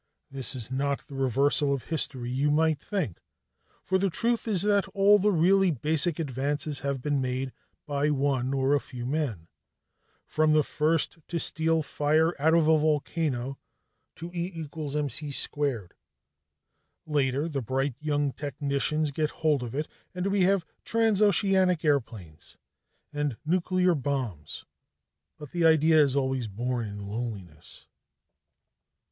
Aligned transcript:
This 0.31 0.55
is 0.55 0.71
not 0.71 1.05
the 1.05 1.13
reversal 1.13 1.71
of 1.75 1.83
history 1.83 2.31
you 2.31 2.49
might 2.49 2.79
think, 2.79 3.19
for 3.83 3.99
the 3.99 4.09
truth 4.09 4.47
is 4.47 4.63
that 4.63 4.87
all 4.95 5.19
the 5.19 5.31
really 5.31 5.69
basic 5.69 6.17
advances 6.17 6.79
have 6.79 7.03
been 7.03 7.21
made 7.21 7.53
by 7.85 8.09
one 8.09 8.51
or 8.51 8.73
a 8.73 8.79
few 8.79 9.05
men, 9.05 9.47
from 10.25 10.53
the 10.53 10.63
first 10.63 11.19
to 11.27 11.37
steal 11.37 11.83
fire 11.83 12.33
out 12.41 12.55
of 12.55 12.67
a 12.67 12.79
volcano 12.79 13.59
to 14.15 14.31
E=mc^2. 14.33 15.91
Later, 17.05 17.47
the 17.47 17.61
bright 17.61 17.93
young 17.99 18.31
technicians 18.33 19.11
get 19.11 19.29
hold 19.29 19.61
of 19.61 19.75
it, 19.75 19.87
and 20.15 20.25
we 20.25 20.41
have 20.41 20.65
transoceanic 20.83 21.85
airplanes 21.85 22.57
and 23.13 23.37
nuclear 23.45 23.93
bombs; 23.93 24.65
but 25.37 25.51
the 25.51 25.63
idea 25.63 26.01
is 26.01 26.15
always 26.15 26.47
born 26.47 26.87
in 26.87 27.05
loneliness. 27.07 27.85